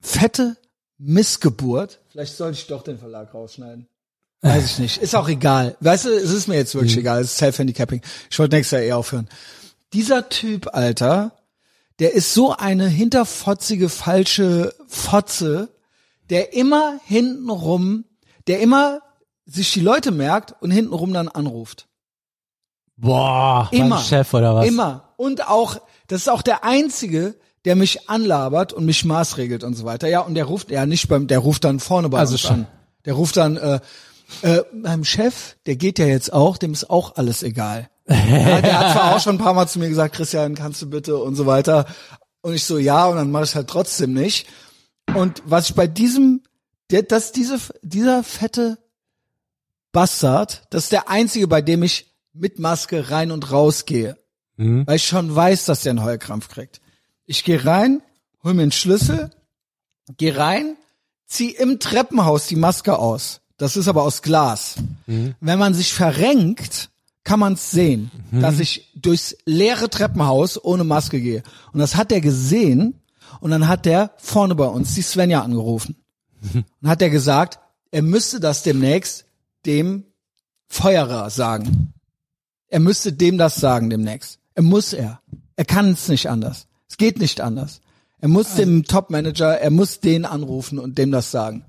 fette 0.00 0.56
Missgeburt. 0.98 2.00
Vielleicht 2.14 2.36
sollte 2.36 2.56
ich 2.56 2.68
doch 2.68 2.84
den 2.84 2.96
Verlag 2.96 3.34
rausschneiden. 3.34 3.88
Weiß 4.40 4.64
ich 4.66 4.78
nicht. 4.78 4.98
Ist 4.98 5.16
auch 5.16 5.28
egal. 5.28 5.76
Weißt 5.80 6.04
du, 6.04 6.10
es 6.10 6.30
ist 6.30 6.46
mir 6.46 6.54
jetzt 6.54 6.72
wirklich 6.76 6.96
egal. 6.96 7.20
Es 7.20 7.32
ist 7.32 7.38
Self-Handicapping. 7.38 8.02
Ich 8.30 8.38
wollte 8.38 8.54
nächstes 8.54 8.78
Jahr 8.78 8.82
eh 8.82 8.92
aufhören. 8.92 9.28
Dieser 9.92 10.28
Typ, 10.28 10.72
Alter, 10.72 11.32
der 11.98 12.14
ist 12.14 12.32
so 12.32 12.54
eine 12.54 12.86
hinterfotzige, 12.86 13.88
falsche 13.88 14.72
Fotze, 14.86 15.74
der 16.30 16.52
immer 16.52 17.00
hintenrum, 17.04 18.04
der 18.46 18.60
immer 18.60 19.00
sich 19.44 19.72
die 19.72 19.80
Leute 19.80 20.12
merkt 20.12 20.54
und 20.62 20.70
hintenrum 20.70 21.12
dann 21.12 21.26
anruft. 21.26 21.88
Boah, 22.96 23.68
Immer. 23.72 23.98
Chef 23.98 24.32
oder 24.34 24.54
was? 24.54 24.68
Immer. 24.68 25.14
Und 25.16 25.48
auch, 25.48 25.80
das 26.06 26.20
ist 26.20 26.28
auch 26.28 26.42
der 26.42 26.62
einzige, 26.62 27.34
der 27.64 27.76
mich 27.76 28.08
anlabert 28.08 28.72
und 28.72 28.84
mich 28.84 29.04
maßregelt 29.04 29.64
und 29.64 29.74
so 29.74 29.84
weiter. 29.84 30.08
Ja, 30.08 30.20
und 30.20 30.34
der 30.34 30.44
ruft, 30.44 30.70
ja 30.70 30.86
nicht 30.86 31.08
beim, 31.08 31.26
der 31.26 31.38
ruft 31.38 31.64
dann 31.64 31.80
vorne 31.80 32.08
bei 32.08 32.18
Also 32.18 32.32
uns 32.34 32.40
schon. 32.40 32.50
an. 32.52 32.66
Der 33.04 33.14
ruft 33.14 33.36
dann, 33.36 33.56
äh, 33.56 33.80
äh, 34.42 34.62
meinem 34.72 35.04
Chef, 35.04 35.56
der 35.66 35.76
geht 35.76 35.98
ja 35.98 36.06
jetzt 36.06 36.32
auch, 36.32 36.56
dem 36.56 36.72
ist 36.72 36.90
auch 36.90 37.16
alles 37.16 37.42
egal. 37.42 37.88
ja, 38.08 38.60
der 38.60 38.78
hat 38.78 38.92
zwar 38.92 39.16
auch 39.16 39.20
schon 39.20 39.36
ein 39.36 39.42
paar 39.42 39.54
Mal 39.54 39.66
zu 39.66 39.78
mir 39.78 39.88
gesagt, 39.88 40.14
Christian, 40.14 40.54
kannst 40.54 40.82
du 40.82 40.90
bitte 40.90 41.16
und 41.16 41.36
so 41.36 41.46
weiter. 41.46 41.86
Und 42.42 42.54
ich 42.54 42.64
so, 42.64 42.76
ja, 42.78 43.06
und 43.06 43.16
dann 43.16 43.30
mache 43.30 43.44
ich 43.44 43.54
halt 43.54 43.68
trotzdem 43.68 44.12
nicht. 44.12 44.46
Und 45.14 45.42
was 45.46 45.70
ich 45.70 45.74
bei 45.74 45.86
diesem, 45.86 46.42
der, 46.90 47.02
dass 47.02 47.32
diese, 47.32 47.58
dieser 47.82 48.22
fette 48.22 48.78
Bastard, 49.92 50.64
das 50.70 50.84
ist 50.84 50.92
der 50.92 51.08
einzige, 51.08 51.48
bei 51.48 51.62
dem 51.62 51.82
ich 51.82 52.12
mit 52.32 52.58
Maske 52.58 53.10
rein 53.10 53.30
und 53.30 53.50
raus 53.52 53.86
gehe. 53.86 54.18
Mhm. 54.56 54.86
Weil 54.86 54.96
ich 54.96 55.06
schon 55.06 55.34
weiß, 55.34 55.64
dass 55.66 55.82
der 55.82 55.90
einen 55.90 56.04
Heulkrampf 56.04 56.48
kriegt. 56.48 56.80
Ich 57.26 57.44
gehe 57.44 57.64
rein, 57.64 58.02
hol 58.42 58.54
mir 58.54 58.62
einen 58.62 58.72
Schlüssel, 58.72 59.30
geh 60.16 60.32
rein, 60.32 60.76
zieh 61.26 61.50
im 61.50 61.78
Treppenhaus 61.80 62.46
die 62.46 62.56
Maske 62.56 62.98
aus. 62.98 63.40
Das 63.56 63.76
ist 63.76 63.88
aber 63.88 64.02
aus 64.02 64.22
Glas. 64.22 64.76
Wenn 65.40 65.58
man 65.58 65.74
sich 65.74 65.92
verrenkt, 65.94 66.90
kann 67.22 67.40
man 67.40 67.54
es 67.54 67.70
sehen, 67.70 68.10
dass 68.32 68.60
ich 68.60 68.90
durchs 68.94 69.36
leere 69.46 69.88
Treppenhaus 69.88 70.62
ohne 70.62 70.84
Maske 70.84 71.20
gehe. 71.20 71.42
Und 71.72 71.80
das 71.80 71.96
hat 71.96 72.12
er 72.12 72.20
gesehen 72.20 73.00
und 73.40 73.50
dann 73.50 73.68
hat 73.68 73.86
der 73.86 74.12
vorne 74.18 74.54
bei 74.54 74.66
uns 74.66 74.94
die 74.94 75.02
Svenja 75.02 75.42
angerufen. 75.42 75.96
Und 76.82 76.88
hat 76.88 77.00
er 77.00 77.10
gesagt, 77.10 77.58
er 77.90 78.02
müsste 78.02 78.40
das 78.40 78.62
demnächst 78.62 79.24
dem 79.64 80.04
Feuerer 80.68 81.30
sagen. 81.30 81.94
Er 82.68 82.80
müsste 82.80 83.12
dem 83.12 83.38
das 83.38 83.56
sagen 83.56 83.88
demnächst. 83.88 84.40
Er 84.54 84.62
muss 84.62 84.92
er. 84.92 85.20
Er 85.56 85.64
kann 85.64 85.90
es 85.90 86.08
nicht 86.08 86.28
anders. 86.28 86.66
Es 86.94 86.98
geht 86.98 87.18
nicht 87.18 87.40
anders. 87.40 87.80
Er 88.20 88.28
muss 88.28 88.54
dem 88.54 88.84
Topmanager, 88.84 89.58
er 89.58 89.72
muss 89.72 89.98
den 89.98 90.24
anrufen 90.24 90.78
und 90.78 90.96
dem 90.96 91.10
das 91.10 91.32
sagen. 91.32 91.64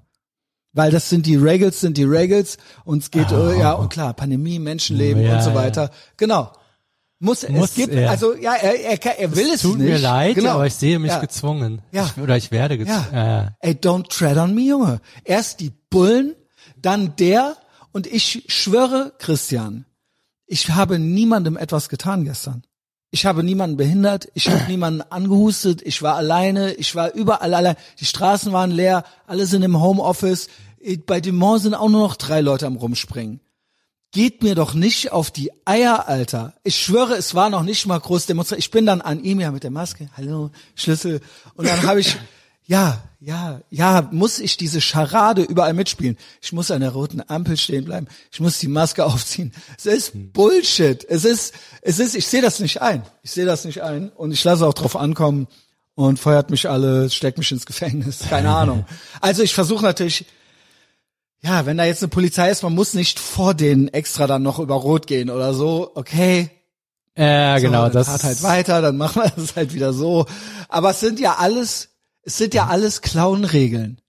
Weil 0.71 0.91
das 0.91 1.09
sind 1.09 1.25
die 1.25 1.35
Regels, 1.35 1.81
sind 1.81 1.97
die 1.97 2.03
Regels 2.03 2.59
und 2.83 3.01
es 3.01 3.09
geht, 3.09 3.31
äh, 3.31 3.57
ja, 3.57 3.71
und 3.73 3.89
klar, 3.89 4.13
Pandemie, 4.13 4.59
Menschenleben 4.59 5.23
Ja, 5.23 5.37
und 5.37 5.41
so 5.41 5.49
ja. 5.49 5.55
weiter. 5.55 5.89
Genau. 6.17 6.51
Muss, 7.17 7.49
Muss 7.49 7.69
es 7.69 7.75
gibt, 7.75 7.95
er. 7.95 8.11
also 8.11 8.35
ja, 8.35 8.53
er, 8.53 9.03
er, 9.03 9.19
er 9.19 9.35
will 9.35 9.49
es, 9.51 9.63
Tut 9.63 9.79
nicht. 9.79 9.87
mir 9.87 9.97
leid, 9.97 10.35
genau. 10.35 10.51
aber 10.51 10.67
ich 10.67 10.75
sehe 10.75 10.99
mich 10.99 11.09
ja. 11.09 11.17
gezwungen. 11.17 11.81
Ja. 11.91 12.05
Ich, 12.05 12.21
oder 12.21 12.37
ich 12.37 12.51
werde 12.51 12.77
gezwungen. 12.77 13.07
Ja. 13.11 13.55
Ey, 13.61 13.73
don't 13.73 14.07
tread 14.09 14.37
on 14.37 14.53
me, 14.53 14.61
Junge. 14.61 15.01
Erst 15.23 15.59
die 15.59 15.71
Bullen, 15.89 16.35
Dann 16.77 17.15
der 17.15 17.57
und 17.93 18.05
ich 18.05 18.43
schwöre, 18.47 19.13
Christian, 19.17 19.85
ich 20.45 20.69
habe 20.69 20.99
niemandem 20.99 21.57
etwas 21.57 21.89
getan 21.89 22.25
gestern. 22.25 22.61
Ich 23.15 23.25
habe 23.25 23.45
niemanden 23.45 23.77
behindert, 23.77 24.27
ich 24.33 24.49
habe 24.49 24.65
niemanden 24.67 25.01
angehustet, 25.01 25.81
ich 25.85 26.01
war 26.01 26.17
alleine, 26.17 26.73
ich 26.73 26.95
war 26.95 27.13
überall 27.13 27.53
allein. 27.53 27.77
Die 27.97 28.05
Straßen 28.05 28.51
waren 28.51 28.71
leer, 28.71 29.05
alle 29.25 29.45
sind 29.45 29.63
im 29.63 29.81
Homeoffice. 29.81 30.49
Bei 31.05 31.21
dem 31.21 31.37
Mont 31.37 31.61
sind 31.61 31.75
auch 31.75 31.87
nur 31.87 32.01
noch 32.01 32.17
drei 32.17 32.41
Leute 32.41 32.67
am 32.67 32.75
rumspringen. 32.75 33.39
Geht 34.11 34.43
mir 34.43 34.53
doch 34.53 34.73
nicht 34.73 35.13
auf 35.13 35.31
die 35.31 35.49
Eier, 35.63 36.09
Alter. 36.09 36.55
Ich 36.65 36.75
schwöre, 36.75 37.13
es 37.13 37.33
war 37.35 37.49
noch 37.49 37.63
nicht 37.63 37.85
mal 37.85 38.01
groß 38.01 38.25
demonstriert. 38.25 38.59
Ich 38.59 38.71
bin 38.71 38.85
dann 38.85 38.99
an 38.99 39.23
ihm 39.23 39.39
ja 39.39 39.49
mit 39.51 39.63
der 39.63 39.71
Maske, 39.71 40.09
hallo, 40.17 40.51
Schlüssel. 40.75 41.21
Und 41.53 41.69
dann 41.69 41.83
habe 41.83 42.01
ich, 42.01 42.17
ja, 42.65 43.01
ja, 43.25 43.61
ja, 43.71 44.07
muss 44.11 44.37
ich 44.37 44.55
diese 44.55 44.81
Scharade 44.81 45.41
überall 45.41 45.73
mitspielen. 45.73 46.15
Ich 46.43 46.53
muss 46.53 46.69
an 46.69 46.81
der 46.81 46.91
roten 46.91 47.23
Ampel 47.27 47.57
stehen 47.57 47.83
bleiben. 47.83 48.05
Ich 48.31 48.39
muss 48.39 48.59
die 48.59 48.67
Maske 48.67 49.03
aufziehen. 49.05 49.51
Es 49.79 49.87
ist 49.87 50.11
Bullshit. 50.31 51.03
Es 51.09 51.25
ist, 51.25 51.55
es 51.81 51.97
ist, 51.97 52.15
ich 52.15 52.27
sehe 52.27 52.43
das 52.43 52.59
nicht 52.59 52.83
ein. 52.83 53.01
Ich 53.23 53.31
sehe 53.31 53.45
das 53.45 53.65
nicht 53.65 53.81
ein. 53.81 54.09
Und 54.09 54.31
ich 54.31 54.43
lasse 54.43 54.67
auch 54.67 54.75
drauf 54.75 54.95
ankommen 54.95 55.47
und 55.95 56.19
feuert 56.19 56.51
mich 56.51 56.69
alle, 56.69 57.09
steckt 57.09 57.39
mich 57.39 57.51
ins 57.51 57.65
Gefängnis. 57.65 58.19
Keine 58.29 58.49
Ahnung. 58.55 58.85
Also 59.21 59.41
ich 59.41 59.55
versuche 59.55 59.83
natürlich, 59.83 60.25
ja, 61.41 61.65
wenn 61.65 61.77
da 61.77 61.85
jetzt 61.85 62.03
eine 62.03 62.09
Polizei 62.09 62.51
ist, 62.51 62.61
man 62.61 62.75
muss 62.75 62.93
nicht 62.93 63.17
vor 63.17 63.55
denen 63.55 63.87
extra 63.87 64.27
dann 64.27 64.43
noch 64.43 64.59
über 64.59 64.75
Rot 64.75 65.07
gehen 65.07 65.31
oder 65.31 65.55
so. 65.55 65.91
Okay, 65.95 66.51
Ja, 67.17 67.57
genau, 67.57 67.79
so, 67.79 67.83
dann 67.85 67.93
das 67.93 68.07
fahrt 68.07 68.23
halt 68.23 68.43
weiter, 68.43 68.81
dann 68.83 68.97
machen 68.97 69.23
wir 69.23 69.29
das 69.35 69.55
halt 69.55 69.73
wieder 69.73 69.93
so. 69.93 70.27
Aber 70.69 70.91
es 70.91 70.99
sind 70.99 71.19
ja 71.19 71.37
alles, 71.37 71.89
es 72.25 72.37
sind 72.37 72.53
ja 72.53 72.67
alles 72.67 73.01
Clown-Regeln. 73.01 73.99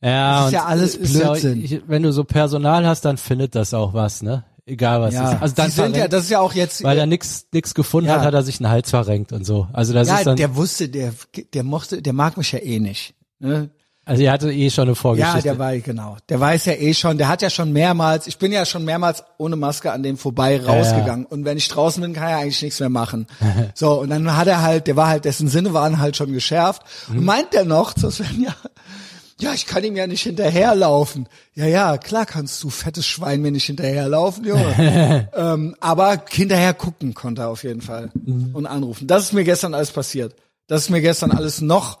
Ja, 0.00 0.38
Das 0.38 0.46
ist 0.46 0.52
ja 0.52 0.64
alles 0.64 0.94
ja 1.12 1.28
Blödsinn. 1.32 1.64
ich- 1.64 1.82
wenn 1.88 2.02
du 2.04 2.12
so 2.12 2.22
Personal 2.24 2.86
hast, 2.86 3.04
dann 3.04 3.16
findet 3.16 3.54
das 3.54 3.74
auch 3.74 3.94
was, 3.94 4.22
ne? 4.22 4.44
Egal 4.64 5.00
was 5.00 5.14
Ja, 5.14 5.32
ist. 5.32 5.42
Also 5.42 5.54
dann 5.56 5.70
sind 5.70 5.96
ja, 5.96 6.02
verrenkt- 6.02 6.12
das 6.12 6.24
ist 6.24 6.30
ja 6.30 6.40
auch 6.40 6.52
jetzt, 6.52 6.82
weil 6.84 6.98
er 6.98 7.06
nix 7.06 7.46
nix 7.52 7.74
gefunden 7.74 8.08
Ja. 8.10 8.16
hat, 8.16 8.24
hat 8.26 8.34
er 8.34 8.42
sich 8.42 8.60
einen 8.60 8.70
Hals 8.70 8.90
verrenkt 8.90 9.32
und 9.32 9.44
so. 9.44 9.66
Also 9.72 9.92
das 9.94 10.08
ja, 10.08 10.18
ist 10.18 10.26
dann, 10.26 10.36
der 10.36 10.54
wusste, 10.56 10.88
der, 10.90 11.14
der 11.54 11.62
mochte, 11.64 12.02
der 12.02 12.12
mag 12.12 12.36
mich 12.36 12.52
ja 12.52 12.58
eh 12.60 12.78
nicht. 12.78 13.14
Ne? 13.40 13.70
Also 14.08 14.22
er 14.22 14.32
hatte 14.32 14.52
eh 14.52 14.70
schon 14.70 14.82
eine 14.82 14.90
Ja, 14.92 14.94
Vorgeschichte. 14.94 15.42
der 15.42 15.58
war, 15.58 15.76
genau. 15.78 16.16
Der 16.28 16.40
weiß 16.40 16.64
ja 16.64 16.72
eh 16.72 16.94
schon, 16.94 17.18
der 17.18 17.28
hat 17.28 17.42
ja 17.42 17.50
schon 17.50 17.72
mehrmals, 17.72 18.26
ich 18.26 18.38
bin 18.38 18.50
ja 18.50 18.64
schon 18.64 18.84
mehrmals 18.84 19.22
ohne 19.36 19.56
Maske 19.56 19.92
an 19.92 20.02
dem 20.02 20.16
vorbei 20.16 20.60
rausgegangen. 20.64 21.26
Und 21.26 21.44
wenn 21.44 21.56
ich 21.58 21.68
draußen 21.68 22.02
bin, 22.02 22.12
kann 22.14 22.28
er 22.28 22.38
eigentlich 22.38 22.62
nichts 22.62 22.80
mehr 22.80 22.88
machen. 22.88 23.26
so, 23.74 24.00
und 24.00 24.10
dann 24.10 24.36
hat 24.36 24.48
er 24.48 24.62
halt, 24.62 24.86
der 24.86 24.96
war 24.96 25.08
halt, 25.08 25.24
dessen 25.24 25.48
Sinne 25.48 25.72
waren 25.74 25.98
halt 25.98 26.16
schon 26.16 26.32
geschärft. 26.32 26.82
Mhm. 27.08 27.18
Und 27.18 27.24
meint 27.26 27.52
der 27.52 27.64
noch, 27.64 27.92
das 27.92 28.18
wären 28.20 28.42
ja, 28.42 28.54
ja, 29.40 29.52
ich 29.54 29.66
kann 29.66 29.84
ihm 29.84 29.94
ja 29.94 30.08
nicht 30.08 30.22
hinterherlaufen. 30.22 31.28
Ja, 31.54 31.66
ja, 31.66 31.96
klar 31.96 32.26
kannst 32.26 32.60
du, 32.64 32.70
fettes 32.70 33.06
Schwein, 33.06 33.40
mir 33.40 33.52
nicht 33.52 33.66
hinterherlaufen, 33.66 34.44
Junge. 34.44 35.28
ähm, 35.36 35.76
aber 35.78 36.20
hinterher 36.28 36.74
gucken 36.74 37.14
konnte 37.14 37.42
er 37.42 37.48
auf 37.50 37.62
jeden 37.62 37.80
Fall 37.82 38.10
Mhm. 38.14 38.50
und 38.54 38.66
anrufen. 38.66 39.06
Das 39.06 39.22
ist 39.24 39.32
mir 39.34 39.44
gestern 39.44 39.74
alles 39.74 39.92
passiert. 39.92 40.34
Das 40.66 40.82
ist 40.82 40.90
mir 40.90 41.00
gestern 41.00 41.30
alles 41.30 41.60
noch 41.60 41.98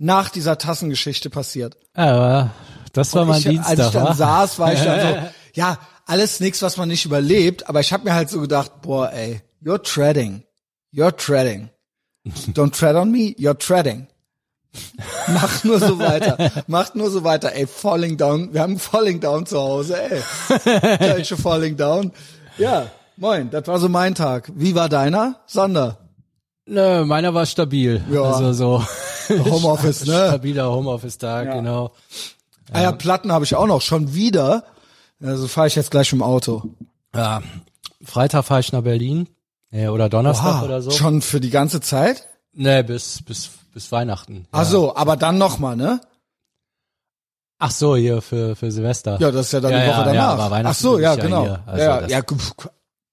nach 0.00 0.30
dieser 0.30 0.56
Tassengeschichte 0.58 1.30
passiert. 1.30 1.76
Aber 1.94 2.50
das 2.92 3.14
war 3.14 3.22
Und 3.22 3.28
mein 3.28 3.38
ich, 3.38 3.44
Dienstag, 3.48 3.78
Als 3.78 3.86
ich 3.86 3.92
dann 3.92 4.04
wa? 4.06 4.14
saß, 4.14 4.58
war 4.58 4.72
ich 4.72 4.80
dann 4.80 5.00
so, 5.00 5.28
ja, 5.54 5.78
alles 6.06 6.40
nix, 6.40 6.62
was 6.62 6.76
man 6.78 6.88
nicht 6.88 7.04
überlebt, 7.04 7.68
aber 7.68 7.80
ich 7.80 7.92
habe 7.92 8.04
mir 8.04 8.14
halt 8.14 8.30
so 8.30 8.40
gedacht, 8.40 8.80
boah, 8.82 9.12
ey, 9.12 9.42
you're 9.62 9.80
treading. 9.82 10.42
You're 10.92 11.14
treading. 11.14 11.68
Don't 12.54 12.72
tread 12.76 12.96
on 12.96 13.12
me, 13.12 13.34
you're 13.38 13.56
treading. 13.56 14.08
Mach 15.28 15.64
nur 15.64 15.78
so 15.78 15.98
weiter. 15.98 16.50
Mach 16.66 16.94
nur 16.94 17.10
so 17.10 17.22
weiter, 17.22 17.52
ey, 17.54 17.66
falling 17.66 18.16
down. 18.16 18.52
Wir 18.54 18.62
haben 18.62 18.78
falling 18.78 19.20
down 19.20 19.44
zu 19.46 19.58
Hause, 19.58 19.96
ey. 20.00 20.22
Deutsche 20.98 21.36
falling 21.36 21.76
down. 21.76 22.12
Ja, 22.56 22.86
moin, 23.16 23.50
das 23.50 23.66
war 23.66 23.78
so 23.78 23.88
mein 23.88 24.14
Tag. 24.14 24.50
Wie 24.54 24.74
war 24.74 24.88
deiner? 24.88 25.40
Sander. 25.46 25.98
Nö, 26.66 27.04
meiner 27.04 27.34
war 27.34 27.46
stabil. 27.46 28.02
Ja. 28.10 28.22
Also 28.22 28.52
so 28.52 28.84
Homeoffice, 29.50 30.04
ne? 30.06 30.26
stabiler 30.28 30.70
Homeoffice-Tag, 30.70 31.46
Ja. 31.46 31.54
genau. 31.54 31.92
Ah 32.72 32.82
ja, 32.82 32.92
Platten 32.92 33.32
habe 33.32 33.44
ich 33.44 33.54
auch 33.56 33.66
noch, 33.66 33.80
schon 33.82 34.14
wieder. 34.14 34.64
Also 35.22 35.48
fahre 35.48 35.66
ich 35.66 35.74
jetzt 35.74 35.90
gleich 35.90 36.12
im 36.12 36.22
Auto. 36.22 36.62
Ja, 37.14 37.42
Freitag 38.04 38.44
fahre 38.44 38.60
ich 38.60 38.72
nach 38.72 38.82
Berlin. 38.82 39.28
Nee, 39.70 39.88
oder 39.88 40.08
Donnerstag 40.08 40.56
Oha, 40.56 40.64
oder 40.64 40.82
so. 40.82 40.90
Schon 40.90 41.20
für 41.22 41.40
die 41.40 41.50
ganze 41.50 41.80
Zeit? 41.80 42.28
Nee, 42.52 42.82
bis, 42.82 43.22
bis, 43.22 43.50
bis 43.74 43.92
Weihnachten. 43.92 44.46
Ach 44.52 44.64
so, 44.64 44.96
aber 44.96 45.16
dann 45.16 45.38
nochmal, 45.38 45.76
ne? 45.76 46.00
Ach 47.58 47.70
so, 47.70 47.94
hier 47.94 48.22
für, 48.22 48.56
für 48.56 48.70
Silvester. 48.72 49.18
Ja, 49.20 49.30
das 49.30 49.46
ist 49.46 49.52
ja 49.52 49.60
dann 49.60 49.72
Ja, 49.72 49.80
die 49.80 49.88
Woche 49.88 49.96
ja, 49.98 50.06
ja, 50.06 50.12
danach. 50.14 50.32
aber 50.32 50.50
Weihnachten 50.50 50.66
Ach 50.76 50.80
so, 50.80 50.98
ja, 50.98 51.14
ja 51.14 51.22
genau. 51.22 51.42
hier. 51.42 51.62
Also 51.66 51.84
ja, 51.84 52.06
ja, 52.06 52.20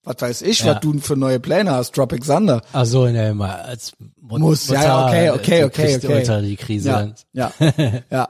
was 0.07 0.15
weiß 0.19 0.41
ich, 0.43 0.61
Ja. 0.61 0.75
was 0.75 0.79
du 0.81 0.97
für 0.99 1.15
neue 1.15 1.39
Pläne 1.39 1.71
hast, 1.71 1.93
Tropic 1.93 2.25
Thunder. 2.25 2.61
Ach 2.73 2.85
so, 2.85 3.07
nee, 3.07 3.33
mal 3.33 3.55
als 3.61 3.93
Mut 4.19 4.39
Muss, 4.39 4.67
ja, 4.67 4.83
ja, 4.83 5.05
okay, 5.05 5.29
okay, 5.31 5.59
du 5.61 5.65
okay, 5.67 5.85
kriegst 5.87 6.05
okay. 6.05 6.19
Unter 6.19 6.41
die 6.41 6.55
Krise. 6.55 7.13
Ja, 7.33 7.51
ja, 7.59 7.71
ja. 8.09 8.29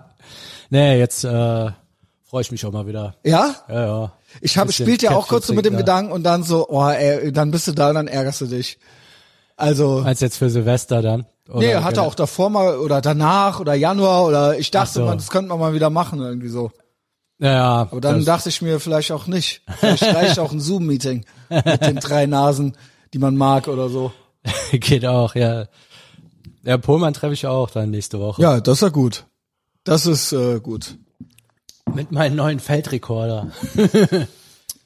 Nee, 0.70 1.00
jetzt 1.00 1.24
äh, 1.24 1.72
freue 2.24 2.42
ich 2.42 2.52
mich 2.52 2.66
auch 2.66 2.72
mal 2.72 2.88
wieder. 2.88 3.16
Ja? 3.24 3.56
Ja, 3.70 3.86
ja. 3.86 4.12
Ich 4.42 4.58
habe 4.58 4.72
spielt 4.72 5.02
ja 5.02 5.12
auch 5.12 5.28
kurz 5.28 5.48
so 5.48 5.54
mit 5.54 5.66
dem 5.66 5.78
Gedanken 5.78 6.12
und 6.12 6.24
dann 6.24 6.44
so, 6.44 6.68
oh, 6.68 6.88
ey, 6.88 7.32
dann 7.32 7.52
bist 7.52 7.68
du 7.68 7.72
da 7.72 7.90
und 7.90 7.96
dann 7.96 8.08
ärgerst 8.08 8.42
du 8.42 8.48
dich. 8.48 8.78
Also, 9.56 10.04
Als 10.06 10.20
jetzt 10.20 10.38
für 10.38 10.50
Silvester 10.50 11.02
dann. 11.02 11.26
Oder 11.50 11.60
nee, 11.60 11.76
hatte 11.76 12.02
auch 12.02 12.14
davor 12.14 12.50
mal 12.50 12.78
oder 12.78 13.00
danach 13.02 13.60
oder 13.62 13.74
Januar 13.74 14.26
oder 14.26 14.60
ich 14.60 14.70
dachte, 14.70 14.90
Ach 14.90 14.94
so. 14.96 15.06
man, 15.06 15.18
das 15.18 15.30
könnte 15.30 15.50
man 15.50 15.60
mal 15.60 15.74
wieder 15.74 15.90
machen 15.90 16.20
irgendwie 16.20 16.50
so. 16.50 16.72
Ja. 17.40 17.88
Aber 17.92 18.02
dann 18.02 18.26
dachte 18.26 18.50
ich 18.50 18.62
mir 18.62 18.80
vielleicht 18.80 19.12
auch 19.12 19.28
nicht. 19.28 19.62
Vielleicht 19.78 20.04
reicht 20.04 20.40
auch 20.40 20.52
ein 20.52 20.60
Zoom-Meeting 20.60 21.26
mit 21.50 21.82
den 21.82 21.98
drei 21.98 22.26
Nasen, 22.26 22.76
die 23.14 23.20
man 23.20 23.38
mag 23.38 23.68
oder 23.68 23.90
so. 23.90 24.12
geht 24.72 25.06
auch, 25.06 25.36
ja. 25.36 25.68
Ja, 26.64 26.78
Pohlmann 26.78 27.14
treffe 27.14 27.34
ich 27.34 27.48
auch 27.48 27.70
dann 27.70 27.92
nächste 27.92 28.20
Woche. 28.20 28.42
Ja, 28.42 28.60
das 28.60 28.78
ist 28.78 28.82
ja 28.82 28.90
gut. 28.90 29.26
Das 29.84 30.06
ist 30.06 30.34
äh, 30.34 30.60
gut. 30.60 30.96
Mit 31.94 32.12
meinem 32.12 32.36
neuen 32.36 32.60
Feldrekorder. 32.60 33.52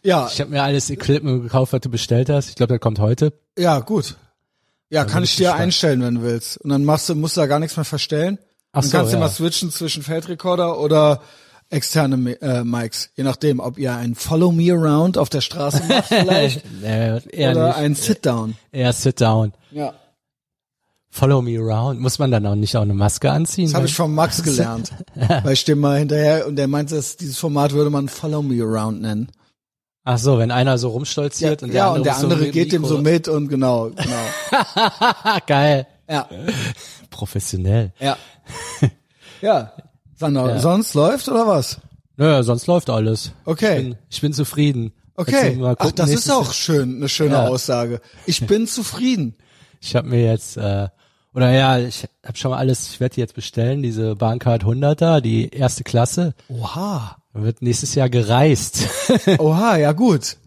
Ja, 0.03 0.29
Ich 0.33 0.41
habe 0.41 0.49
mir 0.49 0.63
alles 0.63 0.89
Equipment 0.89 1.43
gekauft, 1.43 1.73
was 1.73 1.81
du 1.81 1.89
bestellt 1.89 2.29
hast. 2.29 2.49
Ich 2.49 2.55
glaube, 2.55 2.73
das 2.73 2.81
kommt 2.81 2.99
heute. 2.99 3.33
ja, 3.57 3.79
gut. 3.79 4.17
Ja, 4.89 5.05
kann 5.05 5.17
bin 5.17 5.23
ich 5.23 5.31
ich 5.31 5.35
dir 5.37 5.43
gespannt. 5.43 5.61
einstellen, 5.61 6.01
wenn 6.01 6.15
du 6.15 6.21
willst. 6.23 6.57
Und 6.57 6.69
dann 6.71 6.83
machst 6.83 7.07
du, 7.07 7.15
musst 7.15 7.37
du 7.37 7.41
da 7.41 7.47
gar 7.47 7.59
nichts 7.59 7.77
mehr 7.77 7.85
verstellen. 7.85 8.39
Ach 8.71 8.81
dann 8.81 8.89
so, 8.89 8.97
kannst 8.97 9.13
du 9.13 9.17
ja. 9.17 9.19
mal 9.21 9.29
switchen 9.29 9.71
zwischen 9.71 10.03
Feldrekorder 10.03 10.79
oder 10.79 11.21
externe 11.71 12.39
äh, 12.41 12.63
Mics. 12.63 13.09
Je 13.15 13.23
nachdem, 13.23 13.59
ob 13.59 13.77
ihr 13.77 13.95
ein 13.95 14.15
Follow 14.15 14.51
Me 14.51 14.71
Around 14.71 15.17
auf 15.17 15.29
der 15.29 15.41
Straße 15.41 15.83
macht 15.87 16.07
vielleicht 16.07 16.63
eher 16.83 17.21
oder 17.51 17.67
nicht. 17.67 17.77
ein 17.77 17.95
Sit-Down. 17.95 18.55
Eher 18.71 18.93
sit 18.93 19.21
down. 19.21 19.53
Ja, 19.71 19.93
Follow 21.13 21.41
me 21.41 21.59
around. 21.59 21.99
Muss 21.99 22.19
man 22.19 22.31
dann 22.31 22.45
auch 22.45 22.55
nicht 22.55 22.77
auch 22.77 22.83
eine 22.83 22.93
Maske 22.93 23.29
anziehen? 23.29 23.65
das 23.65 23.73
habe 23.73 23.85
ich 23.85 23.93
von 23.93 24.15
Max 24.15 24.41
gelernt. 24.43 24.91
Weil 25.13 25.53
ich 25.53 25.65
dem 25.65 25.79
mal 25.81 25.99
hinterher 25.99 26.47
und 26.47 26.55
der 26.55 26.69
meinte, 26.69 26.95
dass 26.95 27.17
dieses 27.17 27.37
Format 27.37 27.73
würde 27.73 27.89
man 27.89 28.07
Follow 28.07 28.41
Me 28.41 28.63
Around 28.63 29.01
nennen. 29.01 29.29
Ach 30.05 30.17
so, 30.17 30.37
wenn 30.39 30.51
einer 30.51 30.77
so 30.77 30.87
rumstolziert 30.89 31.63
und 31.63 31.73
der 31.73 31.77
ja, 31.77 31.87
andere, 31.87 31.99
und 31.99 32.05
der 32.05 32.13
so 32.13 32.23
andere 32.23 32.39
mit 32.39 32.53
geht 32.53 32.71
dem 32.71 32.85
so 32.85 32.99
mit 32.99 33.27
und 33.27 33.49
genau, 33.49 33.89
genau. 33.89 35.39
Geil. 35.45 35.85
Ja, 36.09 36.27
Professionell. 37.09 37.91
ja. 37.99 38.17
Ja, 39.41 39.73
Sander, 40.21 40.47
Ja. 40.47 40.59
sonst 40.59 40.93
läuft 40.93 41.27
oder 41.27 41.45
was? 41.47 41.79
Naja, 42.17 42.43
sonst 42.43 42.67
läuft 42.67 42.89
alles. 42.89 43.31
Okay. 43.45 43.77
Ich 43.77 43.83
bin, 43.83 43.97
ich 44.09 44.21
bin 44.21 44.33
zufrieden. 44.33 44.93
Okay. 45.15 45.55
Mal 45.55 45.73
Ach, 45.73 45.77
gucken, 45.77 45.95
das 45.97 46.09
ist 46.11 46.29
auch 46.31 46.53
schön, 46.53 46.95
eine 46.97 47.09
schöne 47.09 47.33
Ja. 47.35 47.47
Aussage. 47.47 47.99
Ich 48.25 48.45
bin 48.47 48.67
zufrieden. 48.67 49.35
Ich 49.83 49.95
habe 49.95 50.07
mir 50.09 50.23
jetzt, 50.23 50.57
äh, 50.57 50.89
oder 51.33 51.49
ja, 51.51 51.79
ich 51.79 52.03
habe 52.23 52.37
schon 52.37 52.51
mal 52.51 52.57
alles, 52.59 52.87
ich 52.91 52.99
werde 52.99 53.15
die 53.15 53.21
jetzt 53.21 53.33
bestellen, 53.33 53.81
diese 53.81 54.15
Bahncard 54.15 54.63
100er, 54.63 55.21
die 55.21 55.49
erste 55.49 55.83
Klasse. 55.83 56.35
Oha. 56.49 57.17
Wird 57.33 57.63
nächstes 57.63 57.95
Jahr 57.95 58.07
gereist. 58.07 58.87
Oha, 59.39 59.77
ja 59.77 59.93
gut. 59.93 60.37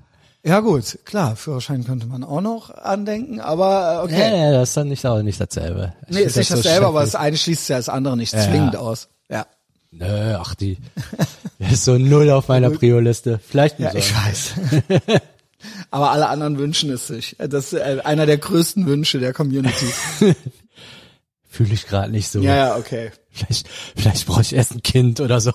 Ja 0.44 0.60
gut, 0.60 1.00
klar, 1.04 1.34
Führerschein 1.34 1.84
könnte 1.84 2.06
man 2.06 2.22
auch 2.22 2.42
noch 2.42 2.70
andenken, 2.70 3.40
aber 3.40 4.02
äh, 4.02 4.04
okay. 4.04 4.30
Nee, 4.30 4.52
das 4.52 4.68
ist 4.68 4.76
dann 4.76 4.88
nicht, 4.88 5.04
auch 5.04 5.20
nicht 5.22 5.40
dasselbe. 5.40 5.94
Ich 6.06 6.14
nee, 6.14 6.20
ist 6.22 6.36
nicht 6.36 6.50
das 6.52 6.58
so 6.58 6.62
dasselbe, 6.62 6.86
aber 6.86 7.00
das 7.00 7.16
eine 7.16 7.36
schließt 7.36 7.70
ja 7.70 7.76
das 7.78 7.88
andere 7.88 8.16
nicht 8.16 8.34
Ja. 8.34 8.40
zwingend 8.40 8.76
aus. 8.76 9.08
Ja. 9.28 9.46
Nö, 9.98 10.36
ach 10.38 10.54
die. 10.54 10.78
Ist 11.58 11.84
so 11.84 11.98
null 11.98 12.30
auf 12.30 12.48
meiner 12.48 12.70
Prio-Liste. 12.70 13.40
Vielleicht 13.46 13.78
Ja, 13.78 13.90
ein 13.90 13.96
ich 13.96 14.14
weiß. 14.14 14.54
aber 15.90 16.10
alle 16.10 16.28
anderen 16.28 16.58
wünschen 16.58 16.90
es 16.90 17.06
sich. 17.06 17.36
Das 17.38 17.72
ist 17.72 17.74
äh, 17.74 18.00
einer 18.04 18.26
der 18.26 18.38
größten 18.38 18.86
Wünsche 18.86 19.18
der 19.20 19.32
Community. 19.32 19.86
Fühle 21.48 21.72
ich 21.72 21.86
gerade 21.86 22.10
nicht 22.10 22.28
so. 22.30 22.40
ja, 22.40 22.56
ja, 22.56 22.76
okay. 22.76 23.12
Vielleicht, 23.30 23.68
vielleicht 23.96 24.26
brauche 24.26 24.42
ich 24.42 24.52
erst 24.54 24.72
ein 24.74 24.82
Kind 24.82 25.20
oder 25.20 25.40
so. 25.40 25.52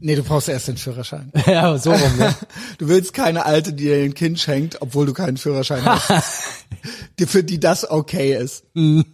Nee, 0.00 0.16
du 0.16 0.22
brauchst 0.22 0.48
erst 0.48 0.68
den 0.68 0.76
Führerschein. 0.76 1.32
ja, 1.46 1.76
so 1.78 1.92
rum, 1.92 2.16
ne? 2.18 2.34
Du 2.78 2.88
willst 2.88 3.14
keine 3.14 3.46
Alte, 3.46 3.72
die 3.72 3.84
dir 3.84 3.96
ein 4.04 4.14
Kind 4.14 4.38
schenkt, 4.40 4.82
obwohl 4.82 5.06
du 5.06 5.12
keinen 5.12 5.36
Führerschein 5.36 5.84
hast. 5.84 6.10
die, 7.18 7.26
für 7.26 7.42
die 7.44 7.58
das 7.60 7.88
okay 7.88 8.36
ist. 8.36 8.64
Mhm. 8.74 9.04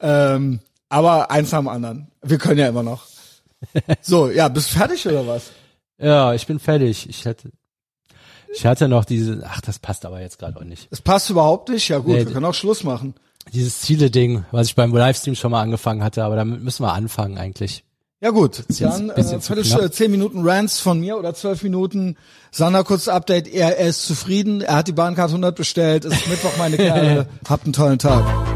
Ähm, 0.00 0.60
aber 0.88 1.30
eins 1.30 1.52
am 1.54 1.68
anderen. 1.68 2.08
Wir 2.22 2.38
können 2.38 2.58
ja 2.58 2.68
immer 2.68 2.82
noch. 2.82 3.06
So, 4.02 4.30
ja, 4.30 4.48
bist 4.48 4.70
du 4.70 4.78
fertig 4.78 5.06
oder 5.06 5.26
was? 5.26 5.50
Ja, 5.98 6.34
ich 6.34 6.46
bin 6.46 6.58
fertig. 6.58 7.08
Ich 7.08 7.24
hätte, 7.24 7.50
ich 8.54 8.66
hatte 8.66 8.88
noch 8.88 9.04
diese, 9.04 9.42
ach, 9.46 9.60
das 9.60 9.78
passt 9.78 10.04
aber 10.04 10.20
jetzt 10.20 10.38
gerade 10.38 10.58
auch 10.58 10.64
nicht. 10.64 10.88
Es 10.90 11.00
passt 11.00 11.30
überhaupt 11.30 11.68
nicht. 11.68 11.88
Ja 11.88 11.98
gut, 11.98 12.08
Nee, 12.14 12.26
wir 12.26 12.32
können 12.32 12.44
auch 12.44 12.54
Schluss 12.54 12.84
machen. 12.84 13.14
Dieses 13.52 13.80
Ziele-Ding, 13.80 14.44
was 14.50 14.66
ich 14.68 14.74
beim 14.74 14.94
Livestream 14.94 15.36
schon 15.36 15.52
mal 15.52 15.62
angefangen 15.62 16.02
hatte, 16.02 16.24
aber 16.24 16.36
damit 16.36 16.62
müssen 16.62 16.82
wir 16.82 16.92
anfangen 16.92 17.38
eigentlich. 17.38 17.84
Ja 18.20 18.30
gut, 18.30 18.64
dann 18.80 19.10
äh, 19.10 19.22
knapp. 19.22 19.92
zehn 19.92 20.10
Minuten 20.10 20.40
Rants 20.48 20.80
von 20.80 20.98
mir 20.98 21.18
oder 21.18 21.34
zwölf 21.34 21.62
Minuten. 21.62 22.16
Sander, 22.50 22.82
kurzes 22.82 23.08
Update. 23.08 23.46
Er, 23.46 23.78
er 23.78 23.88
ist 23.88 24.06
zufrieden. 24.06 24.62
Er 24.62 24.76
hat 24.76 24.88
die 24.88 24.92
Bahncard 24.92 25.28
100 25.28 25.54
bestellt. 25.54 26.06
Es 26.06 26.14
ist 26.14 26.26
Mittwoch, 26.28 26.56
meine 26.56 26.76
Kerle. 26.78 27.28
Habt 27.46 27.64
einen 27.64 27.74
tollen 27.74 27.98
Tag. 27.98 28.55